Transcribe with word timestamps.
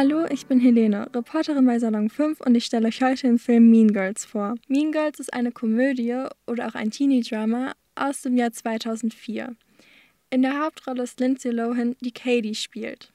Hallo, 0.00 0.26
ich 0.30 0.46
bin 0.46 0.60
Helene, 0.60 1.12
Reporterin 1.12 1.66
bei 1.66 1.76
Salon 1.80 2.08
5 2.08 2.40
und 2.42 2.54
ich 2.54 2.66
stelle 2.66 2.86
euch 2.86 3.02
heute 3.02 3.22
den 3.22 3.40
Film 3.40 3.68
Mean 3.68 3.92
Girls 3.92 4.24
vor. 4.24 4.54
Mean 4.68 4.92
Girls 4.92 5.18
ist 5.18 5.34
eine 5.34 5.50
Komödie 5.50 6.24
oder 6.46 6.68
auch 6.68 6.76
ein 6.76 6.92
Teenie-Drama 6.92 7.72
aus 7.96 8.22
dem 8.22 8.36
Jahr 8.36 8.52
2004. 8.52 9.56
In 10.30 10.42
der 10.42 10.62
Hauptrolle 10.62 11.02
ist 11.02 11.18
Lindsay 11.18 11.50
Lohan, 11.50 11.96
die 12.00 12.12
Katie 12.12 12.54
spielt. 12.54 13.12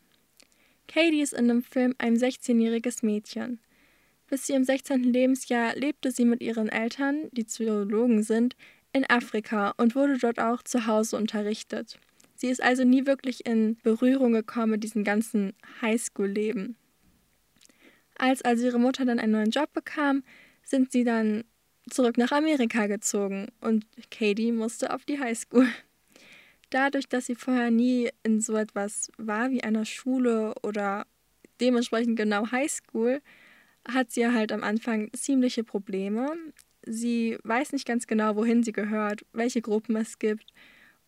Katie 0.89 1.21
ist 1.21 1.31
in 1.31 1.47
dem 1.47 1.63
Film 1.63 1.95
ein 1.99 2.17
16-jähriges 2.17 3.05
Mädchen. 3.05 3.61
Bis 4.27 4.47
zu 4.47 4.51
ihrem 4.51 4.65
16. 4.65 5.03
Lebensjahr 5.03 5.77
lebte 5.77 6.11
sie 6.11 6.25
mit 6.25 6.41
ihren 6.41 6.67
Eltern, 6.67 7.29
die 7.31 7.45
Zoologen 7.45 8.23
sind, 8.23 8.57
in 8.91 9.09
Afrika 9.09 9.73
und 9.77 9.95
wurde 9.95 10.17
dort 10.17 10.37
auch 10.37 10.61
zu 10.63 10.85
Hause 10.85 11.15
unterrichtet. 11.15 11.97
Sie 12.43 12.49
ist 12.49 12.61
also 12.61 12.83
nie 12.83 13.05
wirklich 13.05 13.45
in 13.45 13.77
Berührung 13.83 14.33
gekommen 14.33 14.71
mit 14.71 14.83
diesem 14.83 15.05
ganzen 15.05 15.53
Highschool-Leben. 15.81 16.75
Als 18.17 18.41
also 18.41 18.65
ihre 18.65 18.81
Mutter 18.81 19.05
dann 19.05 19.17
einen 19.17 19.31
neuen 19.31 19.49
Job 19.49 19.71
bekam, 19.71 20.23
sind 20.61 20.91
sie 20.91 21.05
dann 21.05 21.45
zurück 21.89 22.17
nach 22.17 22.33
Amerika 22.33 22.87
gezogen 22.87 23.47
und 23.61 23.85
Katie 24.11 24.51
musste 24.51 24.93
auf 24.93 25.05
die 25.05 25.21
Highschool. 25.21 25.69
Dadurch, 26.69 27.07
dass 27.07 27.27
sie 27.27 27.35
vorher 27.35 27.71
nie 27.71 28.09
in 28.23 28.41
so 28.41 28.57
etwas 28.57 29.09
war 29.15 29.49
wie 29.49 29.63
einer 29.63 29.85
Schule 29.85 30.53
oder 30.63 31.07
dementsprechend 31.61 32.17
genau 32.17 32.51
Highschool, 32.51 33.21
hat 33.87 34.11
sie 34.11 34.27
halt 34.27 34.51
am 34.51 34.65
Anfang 34.65 35.09
ziemliche 35.13 35.63
Probleme. 35.63 36.35
Sie 36.85 37.37
weiß 37.43 37.71
nicht 37.71 37.87
ganz 37.87 38.05
genau, 38.05 38.35
wohin 38.35 38.63
sie 38.63 38.73
gehört, 38.73 39.25
welche 39.31 39.61
Gruppen 39.61 39.95
es 39.95 40.19
gibt 40.19 40.51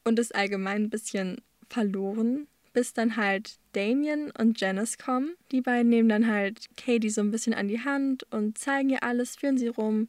und 0.05 0.19
ist 0.19 0.33
allgemein 0.33 0.83
ein 0.83 0.89
bisschen 0.89 1.41
verloren, 1.67 2.47
bis 2.73 2.93
dann 2.93 3.17
halt 3.17 3.57
Damien 3.73 4.31
und 4.31 4.61
Janice 4.61 4.97
kommen. 4.97 5.35
Die 5.51 5.62
beiden 5.62 5.89
nehmen 5.89 6.07
dann 6.07 6.27
halt 6.27 6.70
Katie 6.77 7.09
so 7.09 7.21
ein 7.21 7.31
bisschen 7.31 7.53
an 7.53 7.67
die 7.67 7.81
Hand 7.81 8.25
und 8.31 8.57
zeigen 8.57 8.89
ihr 8.89 9.03
alles, 9.03 9.35
führen 9.35 9.57
sie 9.57 9.67
rum, 9.67 10.07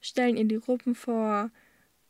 stellen 0.00 0.36
ihr 0.36 0.44
die 0.44 0.60
Gruppen 0.60 0.94
vor 0.94 1.50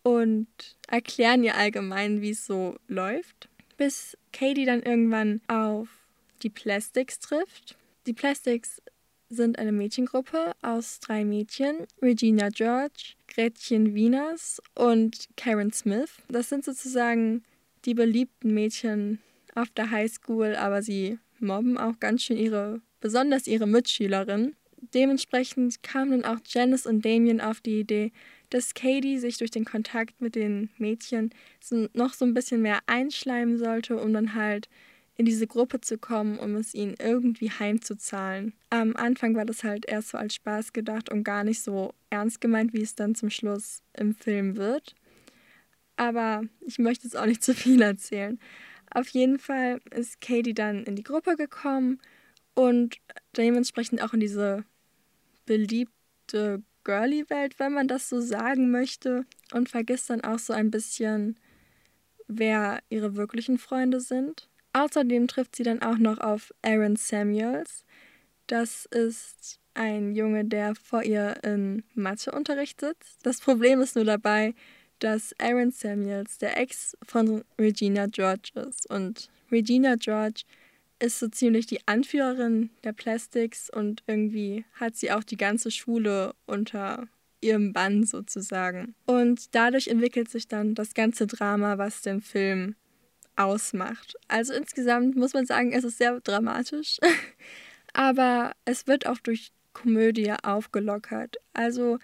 und 0.02 0.46
erklären 0.88 1.44
ihr 1.44 1.56
allgemein, 1.56 2.20
wie 2.20 2.30
es 2.30 2.44
so 2.44 2.76
läuft. 2.88 3.48
Bis 3.76 4.18
Katie 4.32 4.66
dann 4.66 4.82
irgendwann 4.82 5.40
auf 5.46 5.88
die 6.42 6.50
Plastics 6.50 7.20
trifft. 7.20 7.76
Die 8.06 8.12
Plastics 8.12 8.82
sind 9.28 9.58
eine 9.58 9.72
Mädchengruppe 9.72 10.52
aus 10.62 11.00
drei 11.00 11.24
Mädchen, 11.24 11.86
Regina 12.00 12.48
George, 12.48 13.14
Gretchen 13.28 13.94
Wieners 13.94 14.60
und 14.74 15.28
Karen 15.36 15.72
Smith. 15.72 16.10
Das 16.28 16.48
sind 16.48 16.64
sozusagen 16.64 17.42
die 17.84 17.94
beliebten 17.94 18.54
Mädchen 18.54 19.20
auf 19.54 19.68
der 19.70 19.90
Highschool, 19.90 20.56
aber 20.56 20.82
sie 20.82 21.18
mobben 21.38 21.78
auch 21.78 21.98
ganz 22.00 22.22
schön 22.22 22.36
ihre, 22.36 22.80
besonders 23.00 23.46
ihre 23.46 23.66
Mitschülerin. 23.66 24.56
Dementsprechend 24.94 25.82
kamen 25.82 26.22
dann 26.22 26.24
auch 26.24 26.40
Janice 26.46 26.86
und 26.86 27.04
Damien 27.04 27.40
auf 27.40 27.60
die 27.60 27.80
Idee, 27.80 28.12
dass 28.50 28.74
Katie 28.74 29.18
sich 29.18 29.36
durch 29.36 29.50
den 29.50 29.64
Kontakt 29.64 30.20
mit 30.20 30.34
den 30.34 30.70
Mädchen 30.78 31.30
noch 31.92 32.14
so 32.14 32.24
ein 32.24 32.34
bisschen 32.34 32.62
mehr 32.62 32.78
einschleimen 32.86 33.58
sollte, 33.58 33.98
um 33.98 34.12
dann 34.12 34.34
halt 34.34 34.68
in 35.18 35.26
diese 35.26 35.48
Gruppe 35.48 35.80
zu 35.80 35.98
kommen, 35.98 36.38
um 36.38 36.54
es 36.54 36.74
ihnen 36.74 36.94
irgendwie 36.98 37.50
heimzuzahlen. 37.50 38.54
Am 38.70 38.94
Anfang 38.94 39.34
war 39.34 39.44
das 39.44 39.64
halt 39.64 39.84
erst 39.86 40.10
so 40.10 40.18
als 40.18 40.36
Spaß 40.36 40.72
gedacht 40.72 41.10
und 41.10 41.24
gar 41.24 41.42
nicht 41.42 41.60
so 41.60 41.92
ernst 42.08 42.40
gemeint, 42.40 42.72
wie 42.72 42.82
es 42.82 42.94
dann 42.94 43.16
zum 43.16 43.28
Schluss 43.28 43.82
im 43.94 44.14
Film 44.14 44.56
wird. 44.56 44.94
Aber 45.96 46.44
ich 46.60 46.78
möchte 46.78 47.04
jetzt 47.04 47.16
auch 47.16 47.26
nicht 47.26 47.42
zu 47.44 47.52
viel 47.52 47.82
erzählen. 47.82 48.38
Auf 48.90 49.08
jeden 49.08 49.40
Fall 49.40 49.80
ist 49.90 50.20
Katie 50.20 50.54
dann 50.54 50.84
in 50.84 50.94
die 50.94 51.02
Gruppe 51.02 51.36
gekommen 51.36 52.00
und 52.54 52.98
dementsprechend 53.36 54.00
auch 54.02 54.14
in 54.14 54.20
diese 54.20 54.64
beliebte 55.46 56.62
Girly-Welt, 56.84 57.58
wenn 57.58 57.72
man 57.72 57.88
das 57.88 58.08
so 58.08 58.20
sagen 58.20 58.70
möchte, 58.70 59.26
und 59.52 59.68
vergisst 59.68 60.10
dann 60.10 60.22
auch 60.22 60.38
so 60.38 60.52
ein 60.52 60.70
bisschen, 60.70 61.38
wer 62.28 62.80
ihre 62.88 63.16
wirklichen 63.16 63.58
Freunde 63.58 64.00
sind. 64.00 64.47
Außerdem 64.72 65.28
trifft 65.28 65.56
sie 65.56 65.62
dann 65.62 65.82
auch 65.82 65.98
noch 65.98 66.18
auf 66.18 66.52
Aaron 66.62 66.96
Samuels. 66.96 67.84
Das 68.46 68.86
ist 68.86 69.60
ein 69.74 70.14
Junge, 70.14 70.44
der 70.44 70.74
vor 70.74 71.02
ihr 71.02 71.42
in 71.44 71.84
Matheunterricht 71.94 72.80
sitzt. 72.80 73.18
Das 73.22 73.40
Problem 73.40 73.80
ist 73.80 73.96
nur 73.96 74.04
dabei, 74.04 74.54
dass 74.98 75.34
Aaron 75.38 75.70
Samuels 75.70 76.38
der 76.38 76.58
Ex 76.58 76.96
von 77.06 77.44
Regina 77.58 78.06
George 78.06 78.50
ist. 78.54 78.90
Und 78.90 79.30
Regina 79.50 79.94
George 79.96 80.42
ist 80.98 81.20
so 81.20 81.28
ziemlich 81.28 81.66
die 81.66 81.86
Anführerin 81.86 82.70
der 82.82 82.92
Plastics 82.92 83.70
und 83.70 84.02
irgendwie 84.06 84.64
hat 84.74 84.96
sie 84.96 85.12
auch 85.12 85.22
die 85.22 85.36
ganze 85.36 85.70
Schule 85.70 86.34
unter 86.46 87.06
ihrem 87.40 87.72
Bann 87.72 88.04
sozusagen. 88.04 88.94
Und 89.06 89.54
dadurch 89.54 89.88
entwickelt 89.88 90.28
sich 90.28 90.48
dann 90.48 90.74
das 90.74 90.94
ganze 90.94 91.26
Drama, 91.26 91.78
was 91.78 92.02
den 92.02 92.20
Film 92.20 92.74
ausmacht. 93.38 94.16
Also 94.28 94.52
insgesamt 94.52 95.16
muss 95.16 95.32
man 95.32 95.46
sagen, 95.46 95.72
es 95.72 95.84
ist 95.84 95.98
sehr 95.98 96.20
dramatisch, 96.20 96.98
aber 97.92 98.52
es 98.64 98.86
wird 98.86 99.06
auch 99.06 99.18
durch 99.18 99.52
Komödie 99.72 100.32
aufgelockert. 100.42 101.36
Also 101.52 101.98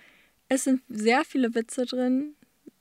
es 0.49 0.65
sind 0.65 0.83
sehr 0.89 1.25
viele 1.25 1.55
Witze 1.55 1.87
drin, 1.87 2.34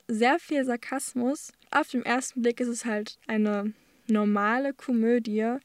sehr 0.06 0.38
viel 0.38 0.64
Sarkasmus. 0.64 1.50
Auf 1.70 1.90
den 1.90 2.04
ersten 2.04 2.42
Blick 2.42 2.60
ist 2.60 2.68
es 2.68 2.84
halt 2.84 3.18
eine 3.26 3.72
normale 4.06 4.72
Komödie. 4.72 5.56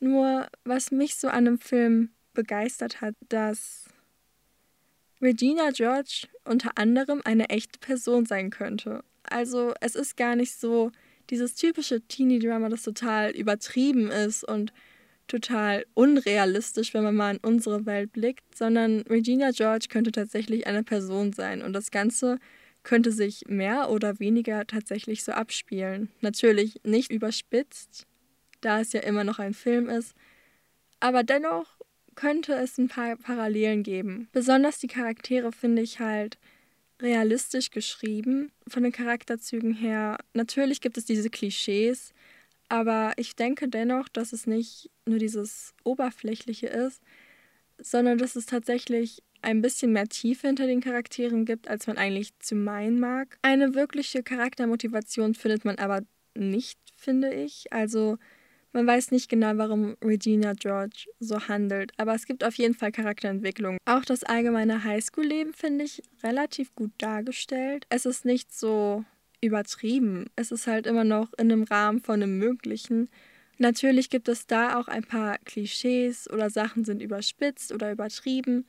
Nur 0.00 0.48
was 0.64 0.90
mich 0.90 1.16
so 1.16 1.28
an 1.28 1.44
dem 1.44 1.58
Film 1.58 2.10
begeistert 2.34 3.00
hat, 3.00 3.14
dass 3.28 3.84
Regina 5.20 5.70
George 5.70 6.26
unter 6.44 6.76
anderem 6.76 7.20
eine 7.24 7.48
echte 7.50 7.78
Person 7.78 8.26
sein 8.26 8.50
könnte. 8.50 9.04
Also 9.22 9.74
es 9.80 9.94
ist 9.94 10.16
gar 10.16 10.34
nicht 10.34 10.54
so 10.54 10.90
dieses 11.30 11.54
typische 11.54 12.00
Teenie-Drama, 12.00 12.68
das 12.68 12.82
total 12.82 13.30
übertrieben 13.30 14.10
ist 14.10 14.44
und 14.44 14.72
total 15.28 15.86
unrealistisch, 15.94 16.94
wenn 16.94 17.04
man 17.04 17.14
mal 17.14 17.34
in 17.36 17.40
unsere 17.42 17.86
Welt 17.86 18.12
blickt, 18.12 18.56
sondern 18.56 19.02
Regina 19.02 19.50
George 19.50 19.86
könnte 19.88 20.12
tatsächlich 20.12 20.66
eine 20.66 20.82
Person 20.82 21.32
sein 21.32 21.62
und 21.62 21.72
das 21.72 21.90
Ganze 21.90 22.38
könnte 22.82 23.12
sich 23.12 23.44
mehr 23.46 23.90
oder 23.90 24.18
weniger 24.18 24.66
tatsächlich 24.66 25.22
so 25.22 25.32
abspielen. 25.32 26.10
Natürlich 26.20 26.80
nicht 26.84 27.12
überspitzt, 27.12 28.06
da 28.60 28.80
es 28.80 28.92
ja 28.92 29.00
immer 29.00 29.24
noch 29.24 29.38
ein 29.38 29.54
Film 29.54 29.88
ist, 29.88 30.14
aber 31.00 31.22
dennoch 31.22 31.78
könnte 32.14 32.54
es 32.54 32.78
ein 32.78 32.88
paar 32.88 33.16
Parallelen 33.16 33.82
geben. 33.82 34.28
Besonders 34.32 34.78
die 34.78 34.88
Charaktere 34.88 35.52
finde 35.52 35.82
ich 35.82 36.00
halt 36.00 36.38
realistisch 37.02 37.70
geschrieben 37.70 38.52
von 38.68 38.82
den 38.82 38.92
Charakterzügen 38.92 39.74
her. 39.74 40.18
Natürlich 40.34 40.80
gibt 40.80 40.96
es 40.96 41.04
diese 41.04 41.30
Klischees, 41.30 42.12
aber 42.68 43.12
ich 43.16 43.36
denke 43.36 43.68
dennoch, 43.68 44.08
dass 44.08 44.32
es 44.32 44.46
nicht 44.46 44.90
nur 45.04 45.18
dieses 45.18 45.74
Oberflächliche 45.84 46.68
ist, 46.68 47.02
sondern 47.78 48.18
dass 48.18 48.36
es 48.36 48.46
tatsächlich 48.46 49.22
ein 49.42 49.60
bisschen 49.60 49.92
mehr 49.92 50.08
Tiefe 50.08 50.46
hinter 50.46 50.66
den 50.66 50.80
Charakteren 50.80 51.44
gibt, 51.44 51.68
als 51.68 51.86
man 51.86 51.98
eigentlich 51.98 52.38
zu 52.38 52.54
meinen 52.54 53.00
mag. 53.00 53.38
Eine 53.42 53.74
wirkliche 53.74 54.22
Charaktermotivation 54.22 55.34
findet 55.34 55.64
man 55.64 55.76
aber 55.78 56.02
nicht, 56.34 56.78
finde 56.96 57.34
ich. 57.34 57.72
Also 57.72 58.18
man 58.72 58.86
weiß 58.86 59.10
nicht 59.10 59.28
genau, 59.28 59.52
warum 59.56 59.96
Regina 60.02 60.54
George 60.54 61.06
so 61.20 61.48
handelt, 61.48 61.92
aber 61.96 62.14
es 62.14 62.26
gibt 62.26 62.44
auf 62.44 62.54
jeden 62.54 62.74
Fall 62.74 62.92
Charakterentwicklung. 62.92 63.78
Auch 63.84 64.04
das 64.04 64.24
allgemeine 64.24 64.84
Highschool-Leben 64.84 65.52
finde 65.52 65.84
ich 65.84 66.02
relativ 66.22 66.74
gut 66.74 66.92
dargestellt. 66.98 67.86
Es 67.88 68.06
ist 68.06 68.24
nicht 68.24 68.52
so 68.52 69.04
übertrieben. 69.40 70.26
Es 70.36 70.52
ist 70.52 70.66
halt 70.66 70.86
immer 70.86 71.04
noch 71.04 71.32
in 71.34 71.52
einem 71.52 71.64
Rahmen 71.64 72.00
von 72.00 72.20
dem 72.20 72.38
Möglichen. 72.38 73.08
Natürlich 73.58 74.10
gibt 74.10 74.28
es 74.28 74.46
da 74.46 74.78
auch 74.78 74.88
ein 74.88 75.04
paar 75.04 75.38
Klischees 75.44 76.28
oder 76.30 76.50
Sachen 76.50 76.84
sind 76.84 77.02
überspitzt 77.02 77.72
oder 77.72 77.92
übertrieben, 77.92 78.66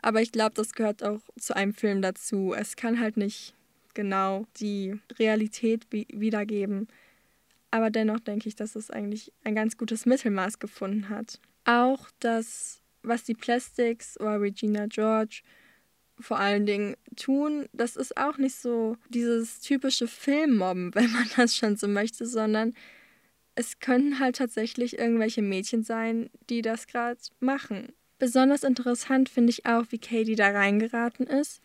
aber 0.00 0.20
ich 0.20 0.32
glaube, 0.32 0.54
das 0.54 0.72
gehört 0.72 1.04
auch 1.04 1.20
zu 1.38 1.54
einem 1.54 1.74
Film 1.74 2.02
dazu. 2.02 2.52
Es 2.52 2.74
kann 2.74 2.98
halt 2.98 3.16
nicht 3.16 3.54
genau 3.94 4.46
die 4.58 4.98
Realität 5.18 5.86
wiedergeben. 5.90 6.88
Aber 7.72 7.90
dennoch 7.90 8.20
denke 8.20 8.48
ich, 8.48 8.54
dass 8.54 8.76
es 8.76 8.90
eigentlich 8.90 9.32
ein 9.44 9.54
ganz 9.54 9.78
gutes 9.78 10.04
Mittelmaß 10.04 10.58
gefunden 10.58 11.08
hat. 11.08 11.40
Auch 11.64 12.08
das, 12.20 12.82
was 13.02 13.24
die 13.24 13.34
Plastics 13.34 14.20
oder 14.20 14.40
Regina 14.40 14.86
George 14.86 15.42
vor 16.20 16.38
allen 16.38 16.66
Dingen 16.66 16.96
tun, 17.16 17.66
das 17.72 17.96
ist 17.96 18.16
auch 18.18 18.36
nicht 18.36 18.54
so 18.56 18.98
dieses 19.08 19.60
typische 19.60 20.06
Filmmobben, 20.06 20.94
wenn 20.94 21.10
man 21.12 21.28
das 21.36 21.56
schon 21.56 21.76
so 21.76 21.88
möchte, 21.88 22.26
sondern 22.26 22.74
es 23.54 23.80
können 23.80 24.18
halt 24.18 24.36
tatsächlich 24.36 24.98
irgendwelche 24.98 25.42
Mädchen 25.42 25.82
sein, 25.82 26.28
die 26.50 26.60
das 26.60 26.86
gerade 26.86 27.18
machen. 27.40 27.94
Besonders 28.18 28.64
interessant 28.64 29.30
finde 29.30 29.50
ich 29.50 29.64
auch, 29.64 29.86
wie 29.88 29.98
Katie 29.98 30.36
da 30.36 30.50
reingeraten 30.50 31.26
ist, 31.26 31.62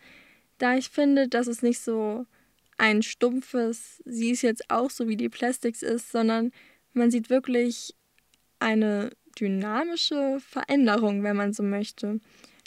da 0.58 0.76
ich 0.76 0.90
finde, 0.90 1.28
dass 1.28 1.48
es 1.48 1.62
nicht 1.62 1.80
so 1.80 2.26
ein 2.78 3.02
stumpfes, 3.02 4.02
sie 4.06 4.32
ist 4.32 4.44
jetzt 4.44 4.70
auch 4.70 4.90
so 4.90 5.08
wie 5.08 5.18
die 5.18 5.30
Plastics 5.30 5.82
ist, 5.82 6.12
sondern 6.12 6.52
man 6.94 7.12
sieht 7.12 7.30
wirklich 7.30 7.96
eine 8.60 9.12
dynamische 9.40 10.40
Veränderung, 10.40 11.24
wenn 11.24 11.36
man 11.36 11.54
so 11.54 11.64
möchte. 11.64 12.20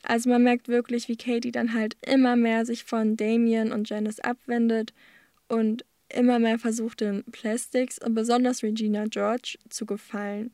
Also 0.02 0.30
man 0.30 0.42
merkt 0.42 0.68
wirklich, 0.68 1.08
wie 1.08 1.16
Katie 1.16 1.52
dann 1.52 1.74
halt 1.74 1.96
immer 2.06 2.36
mehr 2.36 2.64
sich 2.64 2.84
von 2.84 3.16
Damien 3.16 3.72
und 3.72 3.88
Janice 3.88 4.20
abwendet 4.20 4.92
und 5.48 5.84
immer 6.08 6.38
mehr 6.38 6.58
versucht, 6.58 7.00
den 7.00 7.24
Plastics 7.24 7.98
und 7.98 8.14
besonders 8.14 8.62
Regina 8.62 9.06
George 9.06 9.58
zu 9.68 9.86
gefallen. 9.86 10.52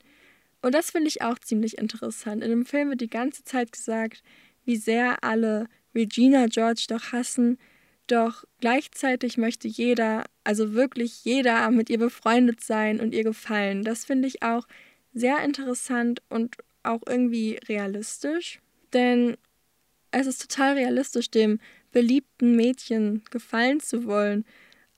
Und 0.62 0.74
das 0.74 0.90
finde 0.90 1.08
ich 1.08 1.22
auch 1.22 1.38
ziemlich 1.38 1.78
interessant. 1.78 2.42
In 2.42 2.50
dem 2.50 2.66
Film 2.66 2.90
wird 2.90 3.00
die 3.00 3.10
ganze 3.10 3.44
Zeit 3.44 3.72
gesagt, 3.72 4.22
wie 4.64 4.76
sehr 4.76 5.22
alle 5.22 5.68
Regina 5.94 6.46
George 6.46 6.86
doch 6.88 7.12
hassen, 7.12 7.58
doch 8.06 8.44
gleichzeitig 8.60 9.36
möchte 9.36 9.68
jeder, 9.68 10.24
also 10.44 10.74
wirklich 10.74 11.24
jeder, 11.24 11.70
mit 11.70 11.90
ihr 11.90 11.98
befreundet 11.98 12.60
sein 12.60 13.00
und 13.00 13.14
ihr 13.14 13.24
gefallen. 13.24 13.82
Das 13.82 14.04
finde 14.04 14.28
ich 14.28 14.42
auch 14.42 14.66
sehr 15.12 15.42
interessant 15.42 16.22
und 16.28 16.56
auch 16.82 17.02
irgendwie 17.06 17.58
realistisch. 17.68 18.60
Denn 18.92 19.36
es 20.10 20.26
ist 20.26 20.40
total 20.40 20.74
realistisch, 20.74 21.30
dem 21.30 21.58
beliebten 21.92 22.56
Mädchen 22.56 23.22
gefallen 23.30 23.80
zu 23.80 24.04
wollen, 24.06 24.44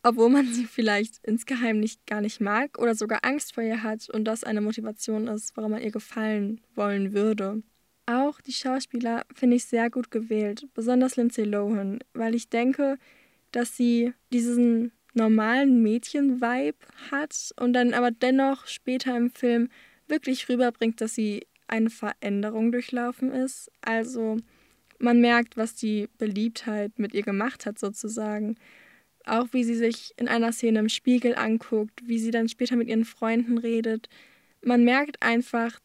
obwohl 0.02 0.30
man 0.30 0.52
sie 0.52 0.64
vielleicht 0.66 1.18
insgeheim 1.24 1.80
nicht 1.80 2.06
gar 2.06 2.20
nicht 2.20 2.40
mag 2.40 2.78
oder 2.78 2.94
sogar 2.94 3.20
Angst 3.24 3.54
vor 3.54 3.62
ihr 3.62 3.82
hat 3.82 4.08
und 4.10 4.24
das 4.24 4.44
eine 4.44 4.60
Motivation 4.60 5.26
ist, 5.26 5.56
warum 5.56 5.72
man 5.72 5.82
ihr 5.82 5.90
gefallen 5.90 6.60
wollen 6.74 7.12
würde. 7.12 7.62
Auch 8.08 8.40
die 8.40 8.54
Schauspieler 8.54 9.26
finde 9.34 9.56
ich 9.56 9.66
sehr 9.66 9.90
gut 9.90 10.10
gewählt, 10.10 10.66
besonders 10.72 11.16
Lindsay 11.16 11.44
Lohan, 11.44 11.98
weil 12.14 12.34
ich 12.34 12.48
denke, 12.48 12.98
dass 13.52 13.76
sie 13.76 14.14
diesen 14.32 14.92
normalen 15.12 15.82
Mädchen-Vibe 15.82 16.78
hat 17.10 17.52
und 17.60 17.74
dann 17.74 17.92
aber 17.92 18.10
dennoch 18.10 18.66
später 18.66 19.14
im 19.14 19.30
Film 19.30 19.68
wirklich 20.06 20.48
rüberbringt, 20.48 21.02
dass 21.02 21.14
sie 21.14 21.46
eine 21.66 21.90
Veränderung 21.90 22.72
durchlaufen 22.72 23.30
ist. 23.30 23.70
Also 23.82 24.38
man 24.98 25.20
merkt, 25.20 25.58
was 25.58 25.74
die 25.74 26.08
Beliebtheit 26.16 26.98
mit 26.98 27.12
ihr 27.12 27.22
gemacht 27.22 27.66
hat, 27.66 27.78
sozusagen. 27.78 28.56
Auch 29.26 29.48
wie 29.52 29.64
sie 29.64 29.74
sich 29.74 30.14
in 30.16 30.28
einer 30.28 30.52
Szene 30.52 30.78
im 30.78 30.88
Spiegel 30.88 31.34
anguckt, 31.34 32.00
wie 32.08 32.18
sie 32.18 32.30
dann 32.30 32.48
später 32.48 32.76
mit 32.76 32.88
ihren 32.88 33.04
Freunden 33.04 33.58
redet. 33.58 34.08
Man 34.62 34.82
merkt 34.84 35.22
einfach, 35.22 35.78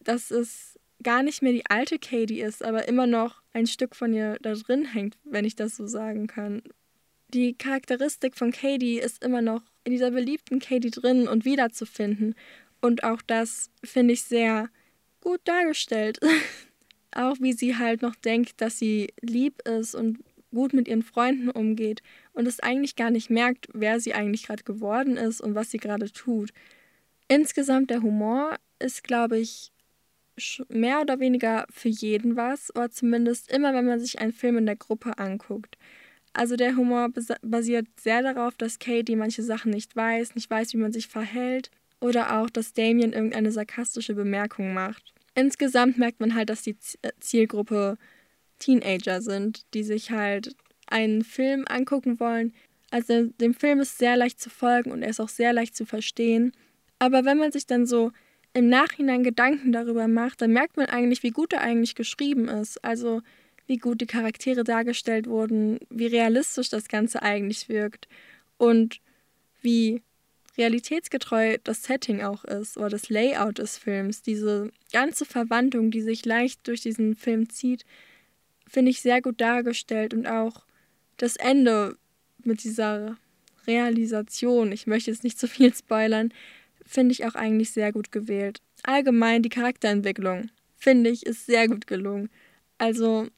dass 0.00 0.30
es 0.30 0.75
gar 1.06 1.22
nicht 1.22 1.40
mehr 1.40 1.52
die 1.52 1.66
alte 1.66 2.00
Katie 2.00 2.40
ist, 2.40 2.64
aber 2.64 2.88
immer 2.88 3.06
noch 3.06 3.40
ein 3.52 3.68
Stück 3.68 3.94
von 3.94 4.12
ihr 4.12 4.38
da 4.42 4.54
drin 4.54 4.84
hängt, 4.84 5.16
wenn 5.22 5.44
ich 5.44 5.54
das 5.54 5.76
so 5.76 5.86
sagen 5.86 6.26
kann. 6.26 6.64
Die 7.28 7.54
Charakteristik 7.54 8.36
von 8.36 8.50
Katie 8.50 8.98
ist 8.98 9.22
immer 9.22 9.40
noch 9.40 9.62
in 9.84 9.92
dieser 9.92 10.10
beliebten 10.10 10.58
Katie 10.58 10.90
drin 10.90 11.28
und 11.28 11.44
wiederzufinden. 11.44 12.34
Und 12.80 13.04
auch 13.04 13.22
das 13.22 13.70
finde 13.84 14.14
ich 14.14 14.22
sehr 14.22 14.68
gut 15.20 15.40
dargestellt. 15.44 16.18
auch 17.12 17.36
wie 17.38 17.52
sie 17.52 17.76
halt 17.76 18.02
noch 18.02 18.16
denkt, 18.16 18.60
dass 18.60 18.80
sie 18.80 19.12
lieb 19.20 19.62
ist 19.62 19.94
und 19.94 20.18
gut 20.52 20.72
mit 20.72 20.88
ihren 20.88 21.04
Freunden 21.04 21.50
umgeht 21.50 22.02
und 22.32 22.48
es 22.48 22.58
eigentlich 22.58 22.96
gar 22.96 23.12
nicht 23.12 23.30
merkt, 23.30 23.68
wer 23.72 24.00
sie 24.00 24.12
eigentlich 24.12 24.42
gerade 24.42 24.64
geworden 24.64 25.16
ist 25.16 25.40
und 25.40 25.54
was 25.54 25.70
sie 25.70 25.78
gerade 25.78 26.10
tut. 26.10 26.50
Insgesamt 27.28 27.90
der 27.90 28.02
Humor 28.02 28.56
ist, 28.80 29.04
glaube 29.04 29.38
ich, 29.38 29.70
mehr 30.68 31.00
oder 31.00 31.20
weniger 31.20 31.66
für 31.70 31.88
jeden 31.88 32.36
was, 32.36 32.74
oder 32.74 32.90
zumindest 32.90 33.50
immer, 33.50 33.74
wenn 33.74 33.86
man 33.86 34.00
sich 34.00 34.18
einen 34.18 34.32
Film 34.32 34.58
in 34.58 34.66
der 34.66 34.76
Gruppe 34.76 35.18
anguckt. 35.18 35.76
Also 36.32 36.56
der 36.56 36.76
Humor 36.76 37.08
basiert 37.42 37.86
sehr 37.98 38.22
darauf, 38.22 38.56
dass 38.56 38.78
Katie 38.78 39.16
manche 39.16 39.42
Sachen 39.42 39.70
nicht 39.70 39.96
weiß, 39.96 40.34
nicht 40.34 40.50
weiß, 40.50 40.74
wie 40.74 40.78
man 40.78 40.92
sich 40.92 41.08
verhält, 41.08 41.70
oder 42.00 42.38
auch, 42.38 42.50
dass 42.50 42.74
Damien 42.74 43.12
irgendeine 43.12 43.52
sarkastische 43.52 44.14
Bemerkung 44.14 44.74
macht. 44.74 45.14
Insgesamt 45.34 45.98
merkt 45.98 46.20
man 46.20 46.34
halt, 46.34 46.50
dass 46.50 46.62
die 46.62 46.76
äh, 47.02 47.10
Zielgruppe 47.20 47.96
Teenager 48.58 49.20
sind, 49.22 49.64
die 49.74 49.82
sich 49.82 50.10
halt 50.10 50.54
einen 50.86 51.24
Film 51.24 51.64
angucken 51.68 52.20
wollen. 52.20 52.54
Also 52.90 53.24
dem 53.40 53.54
Film 53.54 53.80
ist 53.80 53.98
sehr 53.98 54.16
leicht 54.16 54.40
zu 54.40 54.50
folgen 54.50 54.92
und 54.92 55.02
er 55.02 55.10
ist 55.10 55.20
auch 55.20 55.28
sehr 55.28 55.52
leicht 55.52 55.76
zu 55.76 55.84
verstehen. 55.84 56.52
Aber 56.98 57.24
wenn 57.24 57.38
man 57.38 57.52
sich 57.52 57.66
dann 57.66 57.86
so 57.86 58.12
im 58.56 58.68
Nachhinein 58.70 59.22
Gedanken 59.22 59.70
darüber 59.70 60.08
macht, 60.08 60.40
dann 60.40 60.50
merkt 60.50 60.78
man 60.78 60.86
eigentlich, 60.86 61.22
wie 61.22 61.30
gut 61.30 61.52
er 61.52 61.60
eigentlich 61.60 61.94
geschrieben 61.94 62.48
ist. 62.48 62.82
Also 62.82 63.20
wie 63.66 63.76
gut 63.76 64.00
die 64.00 64.06
Charaktere 64.06 64.64
dargestellt 64.64 65.26
wurden, 65.26 65.78
wie 65.90 66.06
realistisch 66.06 66.70
das 66.70 66.88
Ganze 66.88 67.22
eigentlich 67.22 67.68
wirkt 67.68 68.08
und 68.56 69.00
wie 69.60 70.00
realitätsgetreu 70.56 71.58
das 71.64 71.82
Setting 71.82 72.22
auch 72.22 72.44
ist 72.44 72.78
oder 72.78 72.88
das 72.88 73.10
Layout 73.10 73.58
des 73.58 73.76
Films. 73.76 74.22
Diese 74.22 74.70
ganze 74.90 75.26
Verwandlung, 75.26 75.90
die 75.90 76.00
sich 76.00 76.24
leicht 76.24 76.66
durch 76.66 76.80
diesen 76.80 77.14
Film 77.14 77.50
zieht, 77.50 77.84
finde 78.66 78.90
ich 78.90 79.02
sehr 79.02 79.20
gut 79.20 79.38
dargestellt 79.38 80.14
und 80.14 80.26
auch 80.26 80.64
das 81.18 81.36
Ende 81.36 81.98
mit 82.42 82.64
dieser 82.64 83.18
Realisation. 83.66 84.72
Ich 84.72 84.86
möchte 84.86 85.10
jetzt 85.10 85.24
nicht 85.24 85.38
zu 85.38 85.46
viel 85.46 85.74
spoilern, 85.74 86.32
finde 86.86 87.12
ich 87.12 87.24
auch 87.24 87.34
eigentlich 87.34 87.70
sehr 87.70 87.92
gut 87.92 88.12
gewählt. 88.12 88.60
Allgemein 88.82 89.42
die 89.42 89.48
Charakterentwicklung, 89.48 90.50
finde 90.76 91.10
ich, 91.10 91.26
ist 91.26 91.46
sehr 91.46 91.68
gut 91.68 91.86
gelungen. 91.86 92.30
Also 92.78 93.28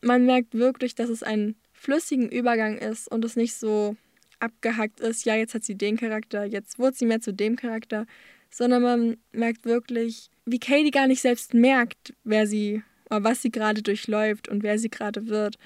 man 0.00 0.26
merkt 0.26 0.54
wirklich, 0.54 0.94
dass 0.94 1.08
es 1.08 1.22
ein 1.22 1.56
flüssigen 1.72 2.28
Übergang 2.28 2.76
ist 2.76 3.08
und 3.08 3.24
es 3.24 3.36
nicht 3.36 3.54
so 3.54 3.96
abgehackt 4.40 5.00
ist, 5.00 5.24
ja, 5.24 5.34
jetzt 5.34 5.54
hat 5.54 5.64
sie 5.64 5.76
den 5.76 5.96
Charakter, 5.96 6.44
jetzt 6.44 6.78
wurde 6.78 6.96
sie 6.96 7.06
mehr 7.06 7.20
zu 7.20 7.32
dem 7.32 7.56
Charakter, 7.56 8.06
sondern 8.50 8.82
man 8.82 9.16
merkt 9.32 9.64
wirklich, 9.64 10.30
wie 10.44 10.60
Katie 10.60 10.90
gar 10.90 11.06
nicht 11.06 11.20
selbst 11.20 11.54
merkt, 11.54 12.14
wer 12.24 12.46
sie 12.46 12.82
oder 13.10 13.24
was 13.24 13.42
sie 13.42 13.50
gerade 13.50 13.82
durchläuft 13.82 14.48
und 14.48 14.62
wer 14.62 14.78
sie 14.78 14.90
gerade 14.90 15.28
wird. 15.28 15.58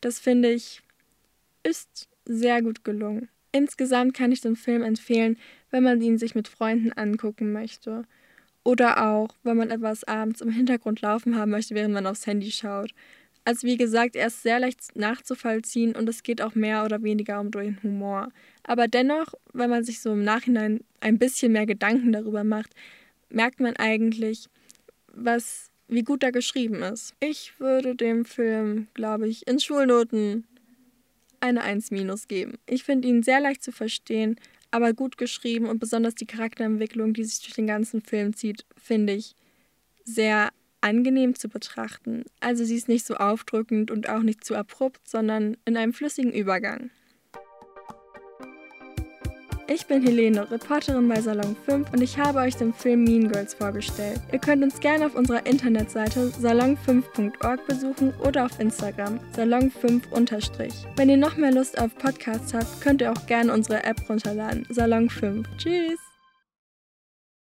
Das 0.00 0.18
finde 0.18 0.50
ich 0.50 0.82
ist 1.62 2.08
sehr 2.24 2.62
gut 2.62 2.84
gelungen. 2.84 3.28
Insgesamt 3.52 4.14
kann 4.14 4.32
ich 4.32 4.40
den 4.40 4.56
Film 4.56 4.82
empfehlen, 4.82 5.36
wenn 5.70 5.82
man 5.82 6.00
ihn 6.00 6.18
sich 6.18 6.34
mit 6.34 6.48
Freunden 6.48 6.92
angucken 6.92 7.52
möchte. 7.52 8.04
Oder 8.62 9.10
auch, 9.10 9.28
wenn 9.42 9.56
man 9.56 9.70
etwas 9.70 10.04
abends 10.04 10.40
im 10.40 10.50
Hintergrund 10.50 11.00
laufen 11.00 11.36
haben 11.36 11.50
möchte, 11.50 11.74
während 11.74 11.94
man 11.94 12.06
aufs 12.06 12.26
Handy 12.26 12.50
schaut. 12.50 12.92
Also 13.44 13.66
wie 13.66 13.76
gesagt, 13.78 14.16
er 14.16 14.26
ist 14.26 14.42
sehr 14.42 14.60
leicht 14.60 14.96
nachzuvollziehen 14.96 15.96
und 15.96 16.08
es 16.08 16.22
geht 16.22 16.42
auch 16.42 16.54
mehr 16.54 16.84
oder 16.84 17.02
weniger 17.02 17.40
um 17.40 17.50
den 17.50 17.82
Humor. 17.82 18.28
Aber 18.64 18.86
dennoch, 18.86 19.34
wenn 19.52 19.70
man 19.70 19.82
sich 19.82 20.00
so 20.00 20.12
im 20.12 20.22
Nachhinein 20.22 20.84
ein 21.00 21.18
bisschen 21.18 21.52
mehr 21.52 21.66
Gedanken 21.66 22.12
darüber 22.12 22.44
macht, 22.44 22.74
merkt 23.30 23.60
man 23.60 23.76
eigentlich, 23.76 24.46
was, 25.12 25.70
wie 25.88 26.02
gut 26.02 26.22
er 26.22 26.32
geschrieben 26.32 26.82
ist. 26.82 27.14
Ich 27.20 27.58
würde 27.58 27.96
dem 27.96 28.24
Film, 28.26 28.88
glaube 28.94 29.26
ich, 29.26 29.46
in 29.46 29.58
Schulnoten 29.58 30.46
eine 31.40 31.62
1 31.62 31.90
minus 31.90 32.28
geben. 32.28 32.58
Ich 32.66 32.84
finde 32.84 33.08
ihn 33.08 33.22
sehr 33.22 33.40
leicht 33.40 33.62
zu 33.62 33.72
verstehen, 33.72 34.36
aber 34.70 34.92
gut 34.92 35.18
geschrieben 35.18 35.66
und 35.66 35.78
besonders 35.78 36.14
die 36.14 36.26
Charakterentwicklung, 36.26 37.12
die 37.14 37.24
sich 37.24 37.40
durch 37.40 37.54
den 37.54 37.66
ganzen 37.66 38.02
Film 38.02 38.34
zieht, 38.34 38.64
finde 38.76 39.14
ich 39.14 39.34
sehr 40.04 40.50
angenehm 40.80 41.34
zu 41.34 41.48
betrachten. 41.48 42.24
Also 42.40 42.64
sie 42.64 42.76
ist 42.76 42.88
nicht 42.88 43.06
so 43.06 43.14
aufdrückend 43.14 43.90
und 43.90 44.08
auch 44.08 44.22
nicht 44.22 44.44
zu 44.44 44.54
abrupt, 44.54 45.08
sondern 45.08 45.56
in 45.64 45.76
einem 45.76 45.92
flüssigen 45.92 46.32
Übergang. 46.32 46.90
Ich 49.72 49.86
bin 49.86 50.02
Helene, 50.02 50.50
Reporterin 50.50 51.08
bei 51.08 51.20
Salon 51.20 51.54
5 51.64 51.92
und 51.92 52.02
ich 52.02 52.18
habe 52.18 52.40
euch 52.40 52.56
den 52.56 52.74
Film 52.74 53.04
Mean 53.04 53.30
Girls 53.30 53.54
vorgestellt. 53.54 54.20
Ihr 54.32 54.40
könnt 54.40 54.64
uns 54.64 54.80
gerne 54.80 55.06
auf 55.06 55.14
unserer 55.14 55.46
Internetseite 55.46 56.32
salon5.org 56.42 57.64
besuchen 57.68 58.12
oder 58.18 58.46
auf 58.46 58.58
Instagram 58.58 59.20
salon5 59.36 60.02
Wenn 60.96 61.08
ihr 61.08 61.16
noch 61.16 61.36
mehr 61.36 61.52
Lust 61.52 61.80
auf 61.80 61.96
Podcasts 61.96 62.52
habt, 62.52 62.80
könnt 62.80 63.00
ihr 63.00 63.12
auch 63.12 63.26
gerne 63.26 63.52
unsere 63.52 63.84
App 63.84 64.10
runterladen. 64.10 64.66
Salon 64.70 65.08
5. 65.08 65.46
Tschüss! 65.56 66.09